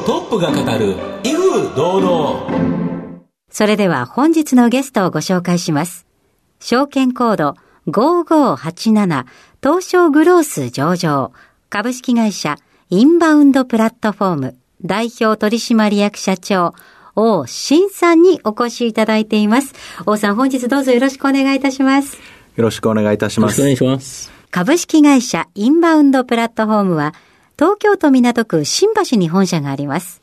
[0.00, 6.06] トップが語る威風堂々それでは本日のゲストをご紹介します
[6.60, 7.54] 証券コード
[7.86, 9.26] 5587
[9.62, 11.32] 東証グロース上場
[11.68, 12.56] 株式会社
[12.90, 16.74] インバウンドプラットフォーム代表取締役社長、
[17.16, 19.72] 王新さんにお越しいただいています。
[20.04, 22.18] 王さん、本日どうぞよろしくお願いいたします。
[22.56, 23.60] よろしくお願いいたします。
[23.62, 24.30] よろしくお願いします。
[24.50, 27.14] 株式会社インバウンドプラットフォームは、
[27.56, 30.20] 東京都港区新橋に本社があります。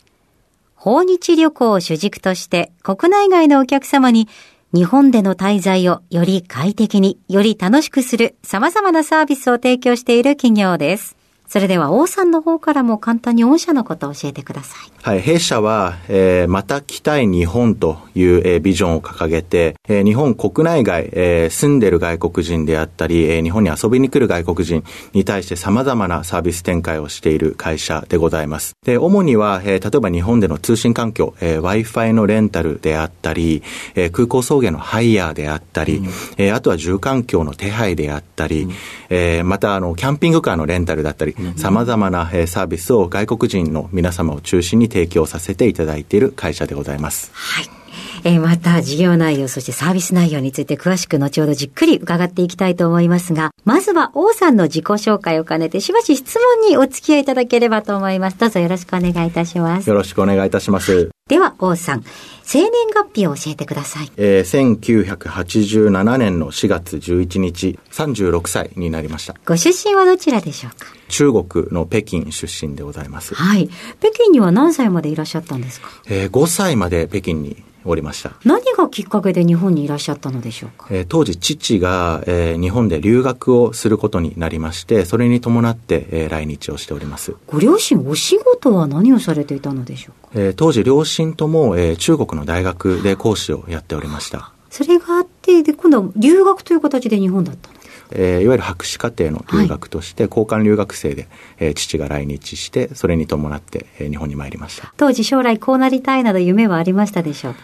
[0.76, 4.28] 訪日旅行を主軸として国内外のお客様に
[4.74, 11.18] 日本での滞在をより快適に、より楽しくする様々なサービスを提供している企業です。
[11.52, 14.92] それでは王さんの方からも簡単に御社のことを教えてください。
[15.04, 28.72] はい、弊社は、えー、また来たい日本という、えー、ビジョンを掲げて、えー、日本国内外、えー、住んでる外国人であったり、えー、日本に遊びに来る外国人に対して様々なサービス展開をしている会社でございます。
[28.86, 33.62] で、主には、えー、例えば日本での通信環境、えー、Wi-Fi のレンタルであったり、
[33.96, 36.06] えー、空港送迎のハイヤーであったり、うん、
[36.38, 38.74] えー、あとは住環境の手配であったり、うん、
[39.10, 47.32] えー、また、あの、キャンピングカーのレンタルだったり、様々な、えー、サービスを外国人の皆様を中心に提供させていただいている会社でございます。
[47.34, 47.81] はい。
[48.24, 58.38] えー、また事業内容、そしてサービス内容について詳しく後ほどじっくり伺っていきたいと思いますが、まずは王さんの自己紹介を兼ねて、しばし質問にお付き合いいただければと思います。
[58.38, 59.88] どうぞよろしくお願いいたします。
[59.90, 61.10] よろしくお願いいたします。
[61.28, 62.04] では、王さん、
[62.44, 64.12] 生年月日を教えてください。
[64.18, 64.78] えー、
[65.18, 69.36] 1987年の4月11日、36歳になりました。
[69.46, 70.88] ご出身はどちらでしょうか？
[71.08, 73.34] 中国の北京出身でございます。
[73.36, 73.70] はい。
[74.00, 75.90] 北京には何歳までいらっしゃったんですか？
[76.08, 78.34] えー、5歳まで北京におりました。
[78.46, 87.36] 何がきっかけで日本にいらっしゃったのでしょうか、えー、当時父が、えー、日本で留学をすることになりまして、それに伴って、えー、来日をしております。
[87.48, 94.54] ご両親お仕事は何をされていたのでしょうか、えー、当時両親とも、えー、中国の大学で講師をやっておりました。
[94.70, 97.81] それがあって、で、今度は留学という形で日本だったの？
[98.12, 101.28] えー、いわゆる博士課程の留学として、交換留学生で、
[101.60, 104.94] えー、父が来日して、それに伴って、えー、日本に参りました。
[104.98, 107.60] 当時将来こうなりたいなど夢はありましたでしょうか？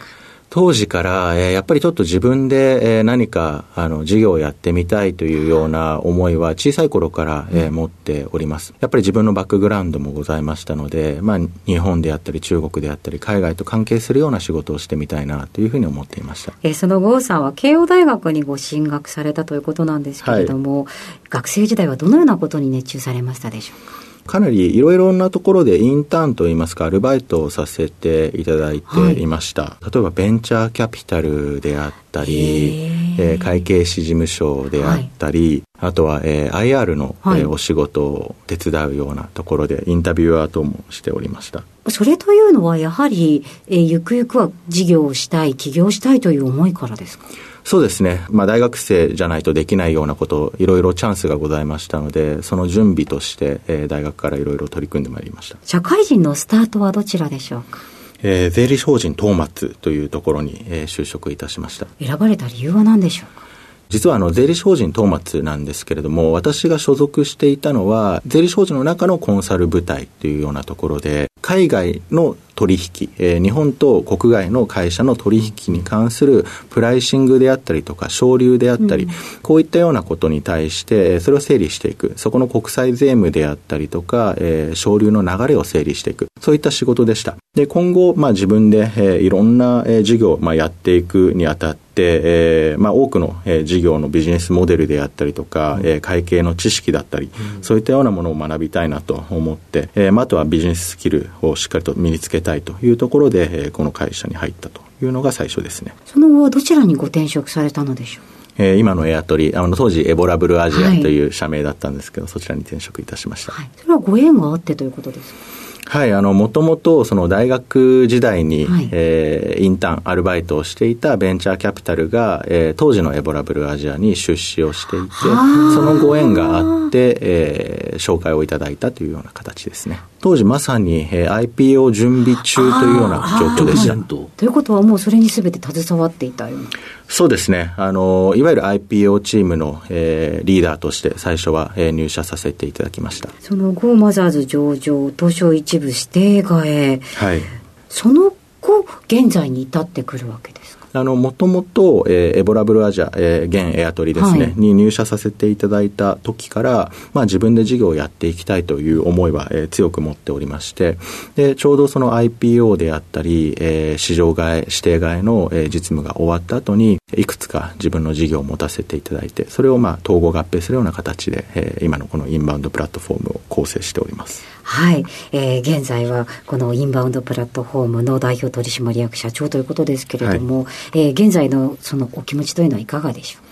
[0.50, 8.72] 当時から、えー、やっぱりちょっと自分で、えー、何かあの事業をやってみたいというような思いは小さい頃から、えー、持っております。
[8.80, 16.54] やっぱり自分のバックグラウンドもございましたので、まあ、日本であったり中国であったり海外と関係するような仕事をしてみたいなというふうに思っていました。
[16.62, 20.94] えー、その郷さんは慶応大学にご進学されたということなんですけれども、はい、
[21.28, 24.07] 学生時代はどのようなことに熱中されましたでしょうか？
[24.28, 29.62] かなりいろいろなところでインターンといいますか、アルバイトをさせていただいていました。
[29.62, 32.84] はい、例えばベンチャーキャピタルであったり、
[33.18, 41.64] えー、会計士事務所であったり、はい、あとは、えー、IR の、はい、えー、お仕事を手伝うようなところでインタビュアーともしておりました。
[41.88, 47.24] それというのはやはり、えー、ゆくゆくは事業をしたい、起業したいという思いからですか？
[47.68, 48.24] そうですね。
[48.30, 55.58] まあ大学生じゃないとできないようなこと、いろいろチャンスがございましたので、その準備として、えー、大学からいろいろ取り組んでまいりました。
[55.64, 57.80] 社会人のスタートはどちらでしょうか？
[58.22, 61.86] えー、税理士法人東松というところに、えー、就職いたしました。
[62.02, 63.46] 選ばれた理由は何でしょうか？
[63.90, 79.10] 実はあの税理士法人東松なんですけれども、私が所属していたのは、税理士法人の中のコンサル部隊というようなところで、海外の取引、えー、日本と国外の会社の取引に関するプライシングであったりとか、省流であったり、うん、
[79.44, 82.14] こういったようなことに対して、それを整理していく。
[82.16, 86.26] そこの国際税務であったりとか、えー、省流の流れを整理していく。
[86.40, 87.36] そういった仕事でした。
[87.54, 105.94] で、今後、まあ自分で、えー、いろんな、えー、事業を、まあ、やっていくにあたって、えーまあ、多くの、えー、事業のビジネスモデルであったりとか、うん、えー、会計の知識だったり、うん、そういったようなものを学びたいなと思って、えーまあ、あとはビジネススキルをしっかりと身につけたいというところで、えー、この会社に入ったというのが最初ですね。
[106.04, 108.24] その後はどちらにご転職されたのでしょう？
[108.60, 115.57] えー、今のエアトリあの当時エボラブルアジアという社名だったんですけど、はい、そちらに転職いたしました、はい、それはご縁があってということですか？
[115.88, 129.98] はい、あの、もともと、その大学時代に、はい、えー、インターン、アルバイトをしていたベンチャーキャピタルが、えー、当時のエボラブルアジアに出資をしていて、そのご縁があって、えー、紹介をいただいたというような形ですね。
[130.20, 133.96] 当時まさに、えー、IPO 準備中というような状況でした。
[133.96, 136.68] ということはもうそれにすべて携わっていたような。
[137.08, 137.72] そうですね。
[137.78, 143.30] あの、いわゆる IPO チームの、えー、リーダーとして最初は、えー、入社させていただきました。
[143.40, 147.00] そのゴーマザーズ上場、東証一部指定替え。
[147.16, 147.40] はい。
[147.88, 150.57] その後、現在に至ってくるわけです
[150.98, 160.98] あの、もともと、えー、エボラブルアジア、えー、現エアトリですね、はい、に入社させていただいた時から、まあ自分で事業をやっていきたいという思いは、えー、強く持っておりまして、
[161.36, 174.57] で、ちょうどその IPO であったり、えー、市場外、指定外の、えー、実務が終わった後に、いくつか自分の事業を持たせていただいて、それをまあ統合合併するような形で、えー、今のこのインバウンドプラットフォームを構成しております。
[174.70, 183.42] はい、えー、現在はこのインバウンドプラットフォームの代表取締役社長ということですけれども、はい、えー、現在のそのお気持ちというのはいかがでしょう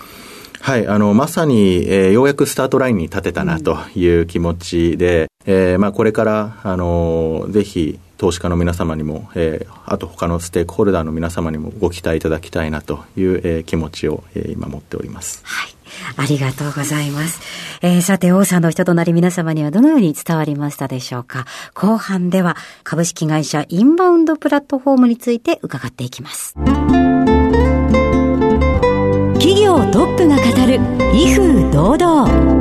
[0.60, 0.72] か？
[0.72, 15.42] はい、あの、まさに、えー、ようやくスタートラインに立てたなという気持ちで、うん、えー、まあ、これから、あの、ぜひ、投資家の皆様にも、えー、あと他のステークホルダーの皆様にもご期待いただきたいなという、えー、気持ちを、えー、今持っております。
[15.44, 15.76] はい。
[16.16, 17.40] ありがとうございます。
[17.82, 26.54] えー、さて、王さんの人となり皆様にはどのように伝わりましたでしょうか後半では株式会社インバウンドプラットフォームについて伺っていきます。
[29.38, 30.80] 企業トップが語る
[31.14, 32.55] 威風堂々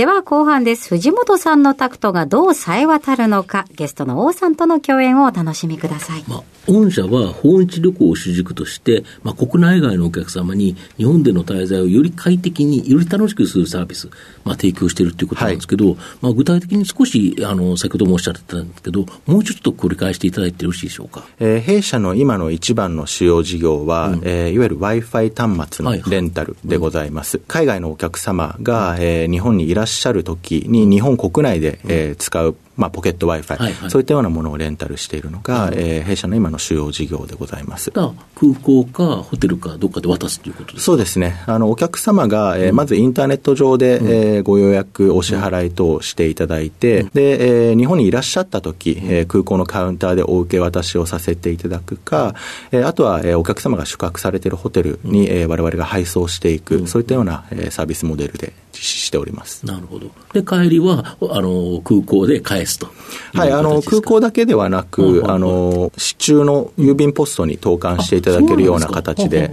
[0.00, 0.88] では後半です。
[0.88, 6.24] 藤本さんのタクトがどう冴え渡るのか、ゲストの王さんとの共演をお楽しみください。
[6.26, 14.08] まあ、御社は訪日旅行を主軸として、まあ、国内外のお客様に日本での滞在をより快適に、より楽しくするサービス、
[14.42, 21.24] まあ、提供しているということなんですけど、はい、まあ、具体的に少し、あの、先ほどもおっしゃってたんですけど、もうちょっと繰り返していただいてよろしいでしょうか？
[21.40, 27.36] えー、弊社の今の一番の主要事業は、うん、えー、いわゆる Wi-Fi 端末のレンタルでございます。
[27.36, 37.90] はいはいうん、海外のお客様が、えー、日本にいらっしゃるときに、日本国内で、えー、使うまあ、ポケット Wi-Fi、はいはい、そういったようなものをレンタルしているのが、うん、えー、弊社の今の主要事業でございます。
[37.90, 38.14] 空
[38.62, 41.42] 港かホテルかどっかで渡すということですそうですね。
[41.46, 52.34] あの、お客様が、えー、まずインターネット上で、うん、えー、ご予約、お支払い等していただいて、うん、で、えー、日本にいらっしゃった時、えー、空港のカウンターでお受け渡しをさせていただくか、
[52.72, 59.66] えー、あとは、えー、お客様が宿泊されているホテルに、うん、えー、我々が配送していく、そういったような、えー、サービスモデルでしております。
[59.66, 60.10] なるほど。
[60.32, 62.88] で、帰りは、あの、空港で返すと。
[63.34, 69.50] はい、あの、空港だけではなく、あの、市中の郵便ポストに投函していただけるような形で。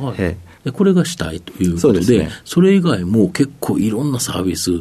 [0.74, 4.72] これがしたいということで、そでね、それ以外も結構いろんなサービス、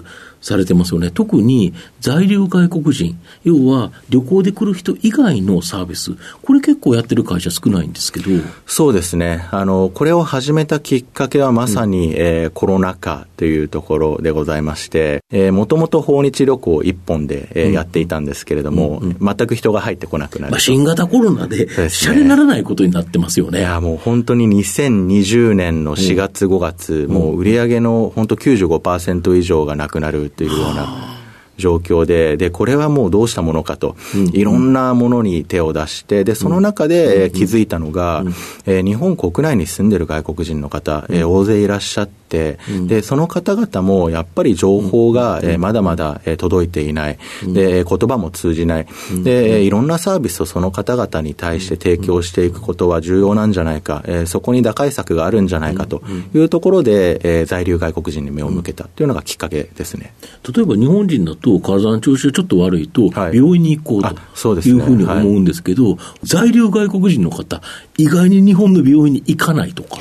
[0.47, 1.11] されてますよね。
[1.11, 6.13] 特に在留外国人、要は旅行で来る人以外のサービス、
[6.43, 8.27] これ結構やってる会社少ないんですけど。
[8.67, 9.49] そうですね。
[9.51, 20.53] あの、これを始めたきっかけはまさに、うん、えー、コロナ禍というところでございまして、えー、もともと訪日旅行一本で、えー、やっていたんですけれども、うんうん、全く人が入ってこなくなる。
[20.53, 23.59] まあ、新型コロナで、しゃれならないことになってますよね。
[23.59, 31.17] いや、もう本当に2020年の4月5月、もう売上の本当95%以上がなくなるというような
[31.59, 33.97] 状況で、で、これはもうどうしたものかと、
[34.33, 38.25] いろんなものに手を出して、で、その中で気づいたのが、
[38.67, 48.87] え日本国内に住んでる外国人の方、え大勢いらっしゃって、で、その方々もやっぱり情報が、えまだまだ、え届いていない、で、言葉も通じない、
[49.23, 56.03] で、いろんなサービスをその方々に対して提供していくことは重要なんじゃないか、えそこに打開策があるんじゃないかと
[56.35, 60.15] いうところで、え在留外国人に目を向けたというのがきっかけですね。
[60.55, 67.61] 例えば日本人だと体の調子がちょっと悪いと、病院に行こうというふうに思うんですけど、在留外国人の方、
[67.99, 69.99] 意外に日本の病院に行かないとか。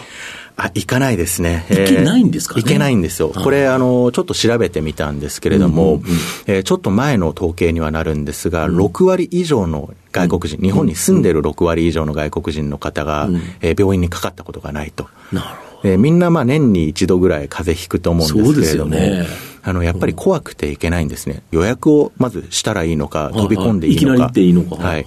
[0.58, 1.66] あ、行かないですね。
[1.70, 3.30] 行けないんですか、ね、行けないんですよ。
[3.30, 6.00] これ、あの、ちょっと調べてみたんですけれども、うん。
[6.00, 6.04] うん。
[6.04, 6.04] うん、
[6.48, 15.10] えー、ちょっと前の統計にはなるんですが、うん、6割以上の外国人、うん、日本に住んでる6割以上の外国人の方が、うん、えー、病院にかかったことがないと。
[15.34, 15.90] なるほど。
[15.90, 19.26] えー、みんなまあ年に一度ぐらい風邪ひくと思うんですけれども、ね、
[19.62, 24.14] あのやっぱり怖くていけないんですね、予約をまずしたらいいのか、飛び込んでいいのか。
[24.14, 24.76] いきなりっていいのか。
[24.78, 25.06] はい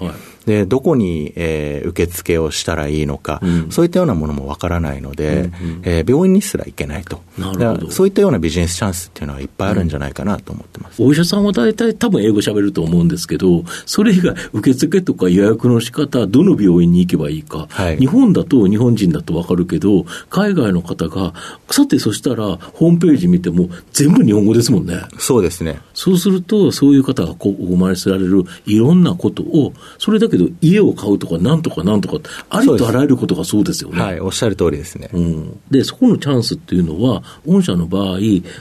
[0.48, 7.20] で、どこに、えー、受付をしたらいいのか、うん、そういったようなものもわからないので、うんうん、えー、病院にすら行けないと。
[7.36, 7.90] なるほど。
[7.90, 11.02] そういったようなビジネスチャンスっていうのはいっぱいあるんじゃないかなと思ってます。
[11.02, 21.34] お医者さんは大体多分英語喋ると思うんですけど、それ以外、受付とか予約の仕方、どの病院に行けばいいか、はい、日本だと日本人だとわかるけど、海外の方が、
[21.70, 25.02] さてそしたら、ホームページ見ても全部日本語ですもんね。
[25.18, 25.80] そうですね。
[25.92, 34.00] そうすると、そういう方がこうお生まれせられるいろんなことを、それだけど家を買うとか、なんとかなんとか、ありとあらゆることがそうですよね。
[34.00, 35.11] はい、おっしゃる通りですね。
[35.12, 35.61] うん。
[35.71, 38.18] で、そこのチャンスっていうのは、御社の場合、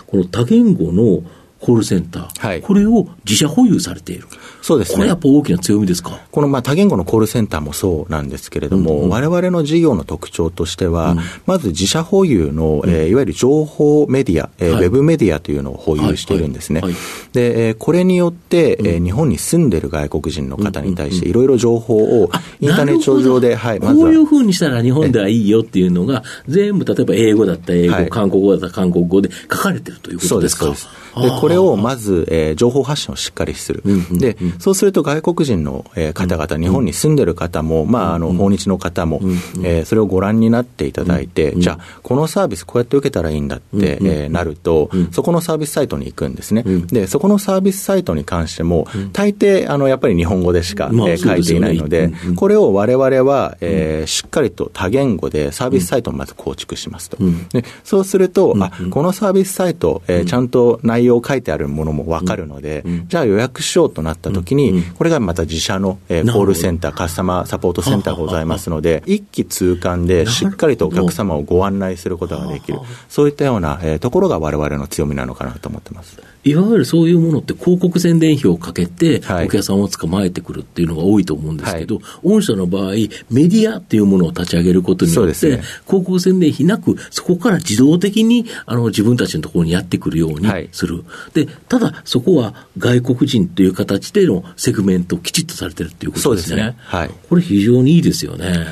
[0.07, 1.23] この多言語の
[1.59, 4.27] コールセンター、はい、これを自社保有されている。
[4.61, 4.97] そうですね。
[4.97, 6.19] これやっぱ大きな強みですか？
[6.31, 16.81] このまあ多言語のコールセンターもそうなんですけれども、われわれの事業の特徴としては、うん、まず自社保有の、えー、いわゆる情報メディア、えー、はい、ウェブメディアというのを保有しているんですね。
[16.81, 16.91] はい。
[16.91, 17.01] はい、
[17.33, 25.27] で、えー、これによって、えー、日本に住んでる外国人の方に対していろいろ情報をインターネット上で、はい、まずこういうふうにしたら日本では。
[25.27, 30.87] いいよっていうのが、全部例えば英語だったら英語、韓国語だったら韓国語で書かれてるということですかそうです。
[31.21, 33.83] で、これをまず、えー、情報発信をしっかりする。
[34.11, 39.19] で、そうすると外国人の、えー、方々、日本に住んでる方も、まあ、あの、訪日の方も、
[39.63, 46.63] えー、それをご覧になっていただいて、じゃあ、このサービスこうやって受けたらいいんだって、えー、なると、そこのサービスサイトに行くんですね。
[46.63, 57.17] で、そこのサービスサイトに関しても、大抵、あの、やっぱり日本語でしか、えー、書いていないので、これを我々は、えー、しっかりと多言語でサービスサイトをまず構築しますと。
[57.51, 76.17] でそうすると、あ、このサービスサイト、えー、ちゃんと内容書いてあるものも分かるので、うん、じゃあ予約しようとなったときに、これがまた自社の、えー、コールセンター、カスタマーサポートセンターがございますので、一気通貫でしっかりとお客様をご案内することができる、そういったような、えー、ところがわれわれの強みなのかなと思ってます。
[76.47, 90.97] いわゆるそういうものって広告宣伝費をかけて、お客さんを捕まえてくるっていうのが多いと思うんですけど、はい、御社の場合、メディアっていうものを立ち上げることによって、ね、広告宣伝費なく、そこから自動的にあの自分たちのところにやってくるようにする。
[90.97, 91.01] は
[91.35, 96.61] い、で、ただそこは外国人という形でのセグメントきちっとされてるっていうことですね。
[96.61, 96.75] すね。
[96.77, 97.09] はい。
[97.29, 98.67] これ非常にいいですよね。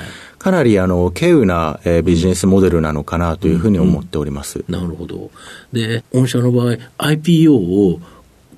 [0.45, 4.59] かなりあの稀有な、えー、ビジネスモデルなのかなというふうに思っております。
[4.59, 5.31] うんうん、なるほど。
[5.73, 7.99] で、御社の場合、IPO を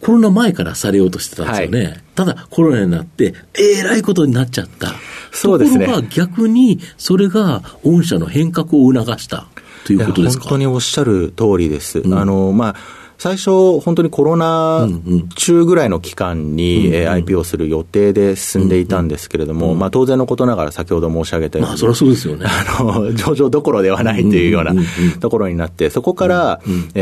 [0.02, 1.84] コロナ前からされようとしてたんですよね。
[1.86, 4.96] はい、ただ、コロナになって、えらいことになっちゃった。
[5.32, 5.86] そうですね。
[5.86, 9.48] ところが逆に、それが御社の変革を促した
[9.86, 10.44] ということですか？
[10.44, 12.00] 本当におっしゃる通りです。
[12.00, 12.76] うん、あの、まあ、
[13.18, 14.88] 最初、本当にコロナ
[15.36, 22.46] 中ぐらいの期間に、え IPO する予定で進んでいたんですけれども、まあ、当然のことながら先ほど申し上げたように、まあ、そりゃそうですよね。
[22.48, 24.76] あの、 上場どころではないというような
[25.20, 26.62] ところになって、そこから、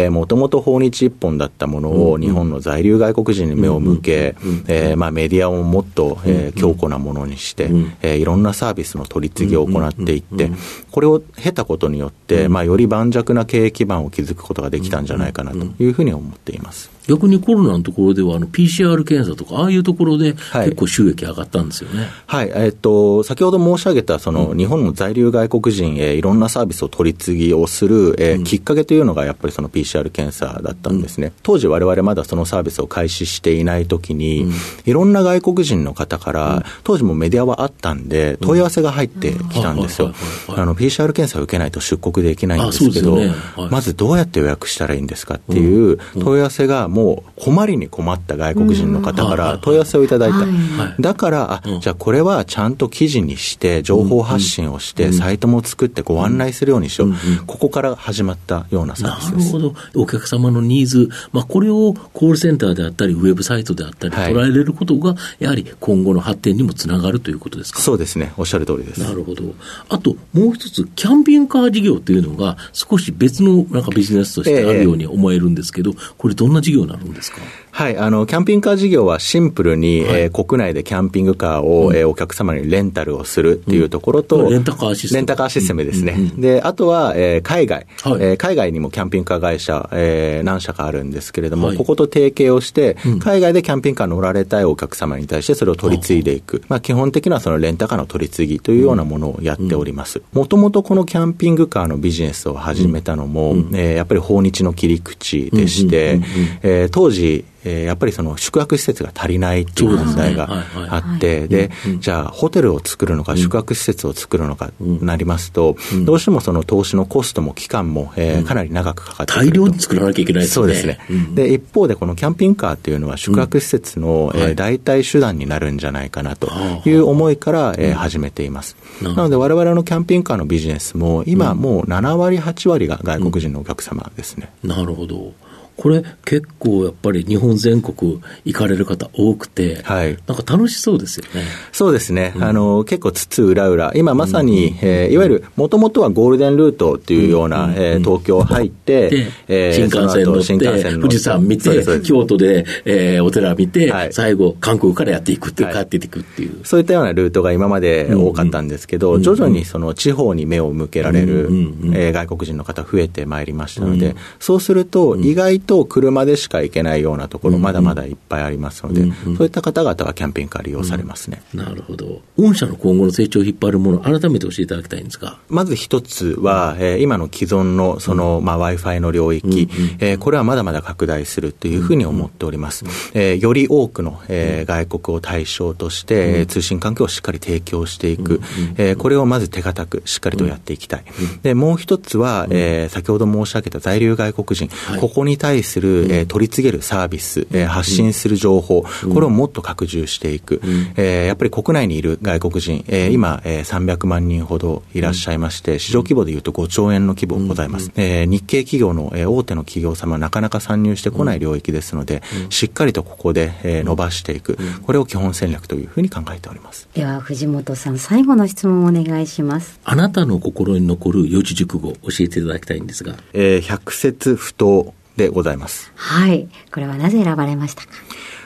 [0.09, 4.35] もともと訪日一本だったものを日本の在留外国人に目を向け、
[4.67, 7.69] えー、まあ、メディアをもっと、えー、強固なものにして、
[8.01, 10.49] えー、いろんなサービスの取り次ぎを行っていって、
[10.91, 16.94] これを経たことによって、まあ、より盤石な経営基盤を築くことができたんじゃないかなというふうにに思っています。
[17.07, 22.07] 逆にコロナのところでは、あの PCR 検査とか、ああいうところで結構収益上がったんですよね。
[22.25, 31.27] はい、はい、えっと、先ほど申し上げた、その、日本の在留外国人へいろんなサービスを取り次ぎをする、えー、うん、きっかけというのが、やっぱりその PCR 検査だったんですね。
[31.27, 34.53] うん、当時、われわれまだそのサービスを開始していないときに、うん、
[34.85, 40.13] いろんな外国人の方から、当時もメディアはあったんで、問い合わせが入ってきたんですよ。
[40.49, 43.33] あの、PCR 検査を受けないと出国できないんですけど、ね。
[43.55, 50.95] はい、まずどうやって予約したらいいんですかっていう問い合わせが、もう困りに困った外国人の方から問い合わせをいただいた。
[50.97, 57.13] だから、あ、じゃあこれはちゃんと記事にして、情報発信をして、サイトも作ってご案内するようにしよう。
[57.45, 59.53] ここから始まったようなサービスです。
[59.57, 60.01] なるほど。
[60.01, 67.81] お客様のニーズ、まあこれをコールセンターであったり、ウェブサイトであったり、捉えれることが、やはり今後の発展にもつながるということですか？
[67.81, 68.31] そうですね。
[68.37, 69.01] おっしゃる通りです。
[69.01, 69.43] なるほど。
[69.89, 77.41] あと、もう一つ、キャンピングカー事業というのが、少し別のなんかビジネスとしてあるように思えるんですけど、これどんな事業になるんですか？
[77.75, 85.17] はい、あの、キャンピングカー事業はシンプルに、はい、えー、国内でキャンピングカーを、うん、えー、お客様にレンタルをするっていうところと、うん、レンタカーシステム。
[85.17, 86.13] レンタカーシステムですね。
[86.13, 96.63] うんうん、で、あとは、えー、海外、はい、えー、海外にもキャンピングカー会社、えー、何社かあるんですけれども、はい、ここと提携をして、海外でキャンピングカー乗られたいお客様に対してそれを取り継いでいく。
[96.69, 100.21] まあ、基本的なそのレンタカーの取り次ぎというようなものをやっております。
[100.31, 106.21] もともとこのキャンピングカーのビジネスを始めたのも、うん、えー、やっぱり訪日の切り口でして、
[106.63, 120.53] えー、当時、えー、やっぱりその宿泊施設が足りないっていう問題があって、で、じゃあホテルを作るのか、宿泊施設を作るのかなりますと、どうしてもその投資のコストも期間も、えー、かなり長くかかって大量に作らなきゃいけないですね。
[120.53, 120.99] そうですね。
[121.33, 126.49] で、一方でこのキャンピングカーっていうのは宿泊施設の、えー、代替手段になるんじゃないかなと
[126.85, 128.77] いう思いから、えー、始めています。
[129.01, 134.51] なので我々のキャンピングカーのビジネスも今もう7割、8割が外国人のお客様ですね。
[134.63, 135.33] なるほど。
[135.77, 141.43] これ結構やっぱり日本全国行かれる方多くて、はい、なんか楽しそうですよね。
[141.71, 142.33] そうですね。
[142.35, 156.61] うん、あの、結構つつ裏裏、今まさに、うん、えー、いわゆるもともとはゴールデンルートっていうような、うん、えー、東京入って、えー、新幹線乗って、富士山見て、京都で、えー、お寺見て、はい、最後韓国からやっていくっていう、帰っていくっていう。
[156.63, 161.55] そういったようなルートが今まで多かったんですけど、うんうん、徐々にその地方に目を向けられる、うん
[161.89, 169.01] うん、えー、外国人の方増えてまいりましたので、そうすると意外と車でしか行けないようなところ、まだまだいっぱいありますので、
[169.37, 172.21] そういった方々はキャンピングカー利用されますね、なるほど。
[172.37, 175.39] 御社の今後の成長を引っ張るもの、改めて教えていただきたいんですか。
[175.49, 179.69] まず一つは、えー、今の既存のその、まあ、Wi-Fi の領域、
[179.99, 182.85] えー、これはまだまだ拡大するというふうに思っております。
[183.13, 188.41] えー、より多くの、えー、外国を対象として、通信環境をしっかり提供していく、
[188.77, 191.03] えー、これをまず手堅くしっかりとやっていきたい。
[191.43, 194.69] で、もう一つは、えー、先ほど申し上げた在留外国人、
[194.99, 200.61] ここに対する、えー、取り次げるサービス、えー、発信する情報、これをもっと拡充していく、
[200.95, 207.91] えー、やっぱり国内にいる外国人、えー、今、えー、300万人ほどいらっしゃいまして、市場規模でいうと5兆円の規模ございます。
[207.95, 216.87] えー、日系企業の、えー、大手の企業様、なかなか参入してこない領域ですので、しっかりとここで、えー、伸ばしていく、これを基本戦略というふうに考えております。
[216.93, 219.79] では、藤本さん、最後の質問をお願いします。
[219.83, 223.15] あなたの心に残る四字熟語、教えていただきたいんですが。
[223.33, 225.91] えー、百説不答でございます。
[225.95, 226.47] はい。
[226.73, 227.89] これはなぜ選ばれましたか？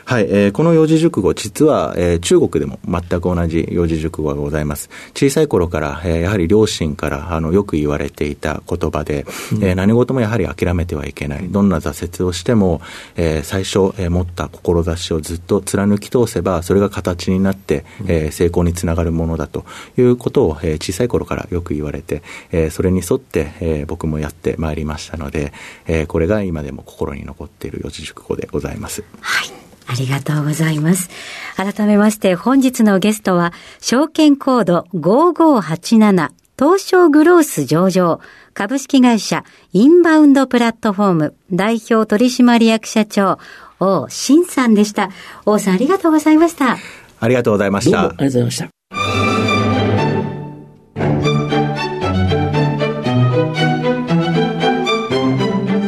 [0.09, 4.89] はい、えー、この四字熟語、実は、えー、中国でも全く同じ四字熟語がございます。
[5.13, 11.47] 小さい頃から、えー、やはり両親からあのよく言われていた言葉で、うん、えー、何事もやはり諦めてはいけない。
[11.49, 12.81] どんな挫折をしても、
[13.17, 19.63] えー、最初、えー、持った志をずっと貫き通せば、それが形になって、えー、成功につながるものだと
[19.95, 25.53] いうことを、えー、小さい頃からよく言われて、えー、それに沿って、えー、僕もやってまいりましたので、
[25.85, 29.03] えー、これが今でも心に残っている四字熟語でございます。
[29.21, 29.68] はい。
[29.89, 31.09] ありがとうございます。
[31.55, 38.19] 改めまして本日のゲストは、証券コード5587東証グロース上場
[38.53, 43.39] 株式会社インバウンドプラットフォーム代表取締役社長
[43.79, 45.09] 王新さんでした。
[45.45, 46.77] 王さんありがとうございました。
[47.19, 47.99] ありがとうございました。
[47.99, 48.69] ありがとうございました。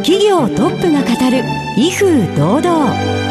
[0.03, 1.43] 企業トップが語る
[1.77, 3.30] 威風堂々。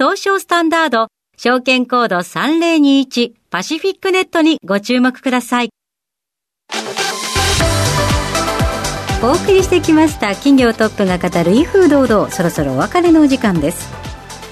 [0.00, 5.70] 東証スタンダード証券コード3021パシフィックネットにご注目ください。
[9.20, 12.30] お送りしてきました企業トップが語る威風堂々。
[12.30, 13.92] そろそろお別れのお時間です。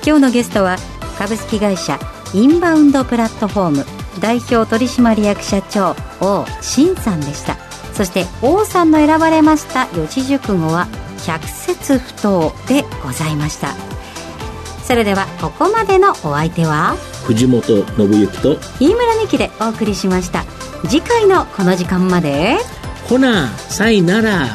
[0.05, 0.79] 今日のゲストは
[1.17, 1.97] 株式会社
[2.35, 3.85] インバウンドプラットフォーム
[4.21, 7.55] 代表取締役社長王新さんでした。
[7.95, 10.89] そして王さんの選ばれました四字熟語は
[11.25, 13.69] 百節不答でございました。
[14.87, 16.95] それではここまでのお相手は
[17.25, 20.45] 藤本信之と飯村美希でお送りしました。
[20.89, 22.57] 次回のこの時間まで。
[23.09, 24.47] ほなさいなら。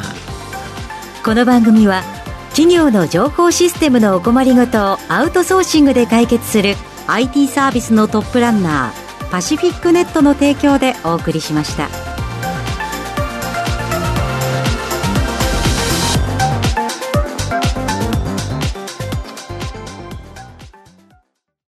[1.22, 2.02] この番組は
[2.50, 11.88] 企業の情報システムのお困りごとをアウトソーシングで解決する IT サービスのトップランナーパシフィックネットの提供でお送りしました。